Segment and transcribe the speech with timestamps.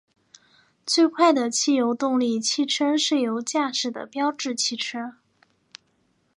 [0.83, 5.17] 最快的汽油动力汽车是由驾驶的标致汽车。